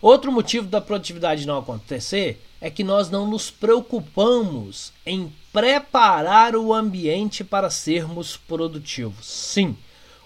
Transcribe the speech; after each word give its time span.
Outro 0.00 0.30
motivo 0.30 0.66
da 0.66 0.80
produtividade 0.80 1.46
não 1.46 1.58
acontecer 1.58 2.42
é 2.60 2.70
que 2.70 2.84
nós 2.84 3.10
não 3.10 3.26
nos 3.28 3.50
preocupamos 3.50 4.92
em 5.04 5.32
preparar 5.52 6.54
o 6.56 6.72
ambiente 6.72 7.42
para 7.42 7.70
sermos 7.70 8.36
produtivos. 8.36 9.26
Sim, 9.26 9.76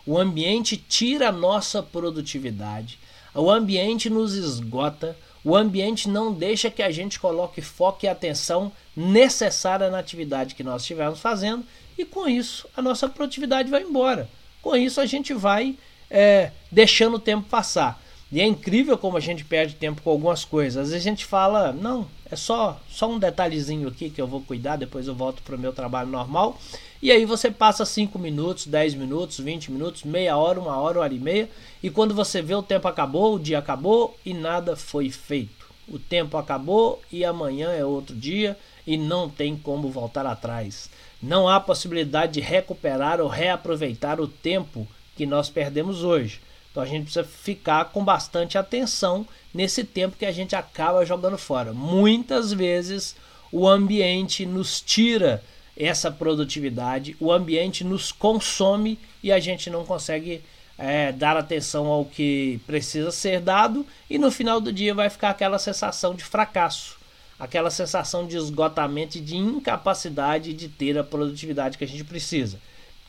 o 0.07 0.19
ambiente 0.19 0.77
tira 0.77 1.29
a 1.29 1.33
nossa 1.33 1.83
produtividade, 1.83 2.99
o 3.35 3.51
ambiente 3.51 4.11
nos 4.11 4.35
esgota, 4.35 5.17
o 5.45 5.57
ambiente 5.57 6.09
não 6.09 6.33
deixa 6.33 6.71
que 6.71 6.83
a 6.83 6.91
gente 6.91 7.19
coloque 7.19 7.63
foco 7.63 8.05
e 8.05 8.09
atenção 8.09 8.73
necessária 8.95 9.89
na 9.89 9.99
atividade 9.99 10.55
que 10.55 10.65
nós 10.65 10.83
estivermos 10.83 11.21
fazendo 11.21 11.65
e 11.97 12.05
com 12.05 12.29
isso 12.29 12.69
a 12.77 12.83
nossa 12.83 13.09
produtividade 13.09 13.71
vai 13.71 13.83
embora. 13.83 14.29
Com 14.61 14.77
isso 14.77 15.01
a 15.01 15.07
gente 15.07 15.33
vai 15.33 15.77
é, 16.11 16.51
deixando 16.71 17.15
o 17.15 17.21
tempo 17.21 17.49
passar. 17.49 18.03
E 18.33 18.41
é 18.41 18.47
incrível 18.47 18.97
como 18.97 19.17
a 19.17 19.21
gente 19.21 19.45
perde 19.45 19.75
tempo 19.75 20.03
com 20.03 20.11
algumas 20.11 20.45
coisas. 20.45 20.77
Às 20.77 20.91
vezes 20.91 21.05
a 21.05 21.11
gente 21.11 21.25
fala, 21.25 21.73
não, 21.73 22.07
é 22.31 22.37
só, 22.37 22.81
só 22.89 23.11
um 23.11 23.19
detalhezinho 23.19 23.89
aqui 23.89 24.09
que 24.09 24.23
eu 24.23 24.27
vou 24.27 24.41
cuidar, 24.41 24.77
depois 24.77 25.09
eu 25.09 25.15
volto 25.15 25.43
para 25.43 25.57
o 25.57 25.59
meu 25.59 25.73
trabalho 25.73 26.09
normal. 26.09 26.57
E 27.03 27.11
aí 27.11 27.25
você 27.25 27.51
passa 27.51 27.85
5 27.85 28.17
minutos, 28.19 28.67
10 28.67 28.95
minutos, 28.95 29.41
20 29.41 29.73
minutos, 29.73 30.05
meia 30.05 30.37
hora, 30.37 30.61
uma 30.61 30.77
hora, 30.77 30.99
uma 30.99 31.05
hora 31.05 31.15
e 31.15 31.19
meia. 31.19 31.51
E 31.83 31.91
quando 31.91 32.15
você 32.15 32.41
vê 32.41 32.55
o 32.55 32.63
tempo 32.63 32.87
acabou, 32.87 33.35
o 33.35 33.39
dia 33.39 33.59
acabou 33.59 34.17
e 34.25 34.33
nada 34.33 34.77
foi 34.77 35.11
feito. 35.11 35.67
O 35.89 35.99
tempo 35.99 36.37
acabou 36.37 37.03
e 37.11 37.25
amanhã 37.25 37.71
é 37.71 37.85
outro 37.85 38.15
dia 38.15 38.57
e 38.87 38.97
não 38.97 39.29
tem 39.29 39.57
como 39.57 39.91
voltar 39.91 40.25
atrás. 40.25 40.89
Não 41.21 41.49
há 41.49 41.59
possibilidade 41.59 42.35
de 42.35 42.41
recuperar 42.41 43.21
ou 43.21 43.29
reaproveitar 43.29 44.21
o 44.21 44.29
tempo 44.29 44.87
que 45.17 45.27
nós 45.27 45.51
perdemos 45.51 46.05
hoje. 46.05 46.41
Então 46.71 46.83
a 46.83 46.87
gente 46.87 47.05
precisa 47.05 47.25
ficar 47.25 47.87
com 47.87 48.05
bastante 48.05 48.57
atenção 48.57 49.27
nesse 49.53 49.83
tempo 49.83 50.17
que 50.17 50.27
a 50.27 50.33
gente 50.33 50.55
acaba 50.55 51.05
jogando 51.05 51.37
fora. 51.37 51.73
Muitas 51.73 52.53
vezes 52.53 53.17
o 53.51 53.69
ambiente 53.69 54.47
nos 54.47 54.81
tira 54.81 55.43
essa 55.77 56.11
produtividade, 56.11 57.17
o 57.19 57.33
ambiente 57.33 57.83
nos 57.83 58.13
consome 58.13 58.99
e 59.23 59.33
a 59.33 59.41
gente 59.41 59.69
não 59.69 59.85
consegue 59.85 60.43
é, 60.79 61.11
dar 61.11 61.37
atenção 61.37 61.87
ao 61.87 62.05
que 62.05 62.61
precisa 62.67 63.11
ser 63.11 63.41
dado 63.41 63.85
e 64.09 64.19
no 64.19 64.31
final 64.31 64.61
do 64.61 64.73
dia 64.73 64.95
vai 64.95 65.11
ficar 65.11 65.31
aquela 65.31 65.59
sensação 65.59 66.15
de 66.15 66.23
fracasso, 66.23 66.99
aquela 67.39 67.71
sensação 67.71 68.27
de 68.27 68.37
esgotamento 68.37 69.19
e 69.19 69.21
de 69.21 69.37
incapacidade 69.37 70.53
de 70.53 70.69
ter 70.69 70.97
a 70.97 71.03
produtividade 71.03 71.77
que 71.77 71.85
a 71.85 71.89
gente 71.89 72.05
precisa. 72.05 72.61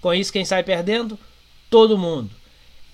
Com 0.02 0.14
isso, 0.14 0.34
quem 0.34 0.44
sai 0.44 0.64
perdendo? 0.64 1.20
Todo 1.70 1.98
mundo 1.98 2.41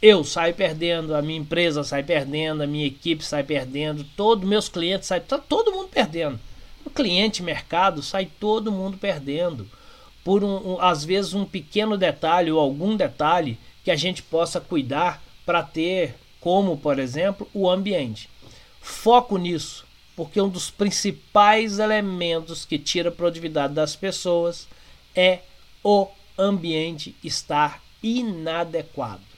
eu 0.01 0.23
saio 0.23 0.53
perdendo, 0.53 1.15
a 1.15 1.21
minha 1.21 1.39
empresa 1.39 1.83
sai 1.83 2.03
perdendo, 2.03 2.61
a 2.61 2.67
minha 2.67 2.85
equipe 2.85 3.23
sai 3.23 3.43
perdendo, 3.43 4.03
todos 4.15 4.47
meus 4.47 4.69
clientes 4.69 5.07
saem, 5.07 5.23
tá 5.23 5.37
todo 5.37 5.71
mundo 5.71 5.89
perdendo. 5.89 6.39
O 6.85 6.89
cliente, 6.89 7.43
mercado, 7.43 8.01
sai 8.01 8.29
todo 8.39 8.71
mundo 8.71 8.97
perdendo. 8.97 9.67
Por 10.23 10.43
um, 10.43 10.73
um, 10.73 10.81
às 10.81 11.03
vezes 11.03 11.33
um 11.33 11.45
pequeno 11.45 11.97
detalhe 11.97 12.51
ou 12.51 12.59
algum 12.59 12.95
detalhe 12.95 13.57
que 13.83 13.91
a 13.91 13.95
gente 13.95 14.21
possa 14.21 14.61
cuidar 14.61 15.21
para 15.45 15.63
ter, 15.63 16.15
como 16.39 16.77
por 16.77 16.99
exemplo, 16.99 17.49
o 17.53 17.69
ambiente. 17.69 18.29
Foco 18.79 19.37
nisso, 19.37 19.85
porque 20.15 20.39
um 20.39 20.49
dos 20.49 20.69
principais 20.69 21.79
elementos 21.79 22.65
que 22.65 22.77
tira 22.77 23.09
a 23.09 23.11
produtividade 23.11 23.73
das 23.73 23.95
pessoas 23.95 24.67
é 25.15 25.39
o 25.83 26.07
ambiente 26.37 27.15
estar 27.23 27.81
inadequado. 28.03 29.36